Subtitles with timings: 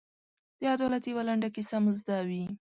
[0.61, 2.45] د عدالت یوه لنډه کیسه مو زده وي.